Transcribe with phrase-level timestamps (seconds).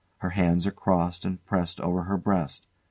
[0.17, 2.65] Her hands are crossed and pressed over her breast.